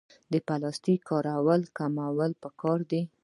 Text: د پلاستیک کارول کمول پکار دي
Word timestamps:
د 0.31 0.33
پلاستیک 0.47 0.99
کارول 1.09 1.61
کمول 1.77 2.31
پکار 2.43 2.79
دي 2.89 3.01